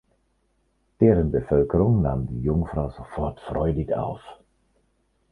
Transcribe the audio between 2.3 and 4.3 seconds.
Jungfrau sofort freudig auf.